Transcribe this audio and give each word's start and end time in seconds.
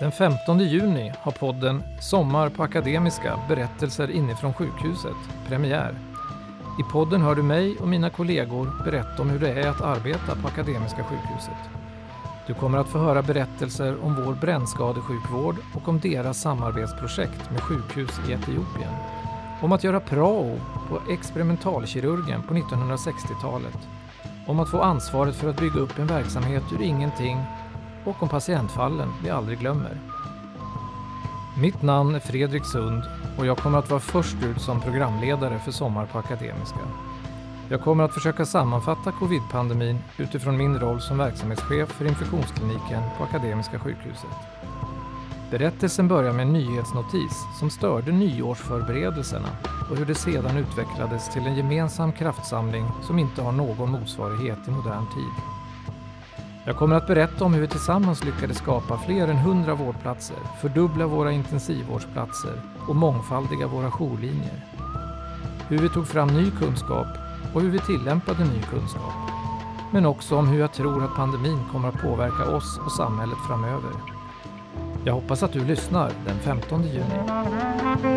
Den 0.00 0.12
15 0.12 0.58
juni 0.58 1.12
har 1.20 1.32
podden 1.32 1.82
Sommar 2.00 2.48
på 2.48 2.62
Akademiska 2.62 3.38
berättelser 3.48 4.10
inifrån 4.10 4.54
sjukhuset 4.54 5.16
premiär. 5.48 5.94
I 6.80 6.92
podden 6.92 7.22
hör 7.22 7.34
du 7.34 7.42
mig 7.42 7.76
och 7.76 7.88
mina 7.88 8.10
kollegor 8.10 8.84
berätta 8.84 9.22
om 9.22 9.30
hur 9.30 9.38
det 9.38 9.50
är 9.50 9.68
att 9.68 9.80
arbeta 9.80 10.36
på 10.42 10.48
Akademiska 10.48 11.04
sjukhuset. 11.04 11.70
Du 12.46 12.54
kommer 12.54 12.78
att 12.78 12.88
få 12.88 12.98
höra 12.98 13.22
berättelser 13.22 14.04
om 14.04 14.24
vår 14.24 14.34
brännskadesjukvård 14.34 15.56
och 15.74 15.88
om 15.88 16.00
deras 16.00 16.40
samarbetsprojekt 16.40 17.50
med 17.50 17.60
sjukhus 17.60 18.20
i 18.28 18.32
Etiopien. 18.32 18.94
Om 19.60 19.72
att 19.72 19.84
göra 19.84 20.00
prao 20.00 20.60
på 20.88 21.12
experimentalkirurgen 21.12 22.42
på 22.42 22.54
1960-talet. 22.54 23.78
Om 24.46 24.60
att 24.60 24.70
få 24.70 24.82
ansvaret 24.82 25.36
för 25.36 25.50
att 25.50 25.60
bygga 25.60 25.80
upp 25.80 25.98
en 25.98 26.06
verksamhet 26.06 26.62
ur 26.72 26.82
ingenting 26.82 27.38
och 28.04 28.22
om 28.22 28.28
patientfallen 28.28 29.08
vi 29.22 29.30
aldrig 29.30 29.58
glömmer. 29.58 30.00
Mitt 31.60 31.82
namn 31.82 32.14
är 32.14 32.20
Fredrik 32.20 32.64
Sund 32.64 33.02
och 33.38 33.46
jag 33.46 33.58
kommer 33.58 33.78
att 33.78 33.90
vara 33.90 34.00
först 34.00 34.36
ut 34.42 34.60
som 34.60 34.80
programledare 34.80 35.58
för 35.58 35.72
Sommar 35.72 36.06
på 36.06 36.18
Akademiska. 36.18 36.78
Jag 37.68 37.80
kommer 37.80 38.04
att 38.04 38.14
försöka 38.14 38.46
sammanfatta 38.46 39.12
covid-pandemin 39.12 39.98
utifrån 40.18 40.56
min 40.56 40.78
roll 40.78 41.00
som 41.00 41.18
verksamhetschef 41.18 41.88
för 41.88 42.04
infektionskliniken 42.04 43.02
på 43.18 43.24
Akademiska 43.24 43.78
sjukhuset. 43.78 44.30
Berättelsen 45.50 46.08
börjar 46.08 46.32
med 46.32 46.46
en 46.46 46.52
nyhetsnotis 46.52 47.44
som 47.58 47.70
störde 47.70 48.12
nyårsförberedelserna 48.12 49.48
och 49.90 49.96
hur 49.96 50.06
det 50.06 50.14
sedan 50.14 50.56
utvecklades 50.56 51.32
till 51.32 51.46
en 51.46 51.56
gemensam 51.56 52.12
kraftsamling 52.12 52.84
som 53.02 53.18
inte 53.18 53.42
har 53.42 53.52
någon 53.52 53.90
motsvarighet 53.90 54.68
i 54.68 54.70
modern 54.70 55.06
tid. 55.14 55.59
Jag 56.64 56.76
kommer 56.76 56.96
att 56.96 57.06
berätta 57.06 57.44
om 57.44 57.54
hur 57.54 57.60
vi 57.60 57.68
tillsammans 57.68 58.24
lyckades 58.24 58.58
skapa 58.58 58.98
fler 58.98 59.28
än 59.28 59.36
100 59.36 59.74
vårdplatser, 59.74 60.36
fördubbla 60.60 61.06
våra 61.06 61.32
intensivvårdsplatser 61.32 62.60
och 62.88 62.96
mångfaldiga 62.96 63.66
våra 63.66 63.90
jourlinjer. 63.90 64.64
Hur 65.68 65.78
vi 65.78 65.88
tog 65.88 66.06
fram 66.06 66.28
ny 66.28 66.50
kunskap 66.50 67.06
och 67.54 67.60
hur 67.60 67.70
vi 67.70 67.78
tillämpade 67.78 68.44
ny 68.44 68.62
kunskap. 68.62 69.14
Men 69.92 70.06
också 70.06 70.36
om 70.36 70.48
hur 70.48 70.60
jag 70.60 70.72
tror 70.72 71.04
att 71.04 71.16
pandemin 71.16 71.60
kommer 71.72 71.88
att 71.88 72.02
påverka 72.02 72.56
oss 72.56 72.80
och 72.86 72.92
samhället 72.92 73.38
framöver. 73.48 73.92
Jag 75.04 75.14
hoppas 75.14 75.42
att 75.42 75.52
du 75.52 75.64
lyssnar 75.64 76.12
den 76.26 76.38
15 76.38 76.82
juni. 76.82 78.09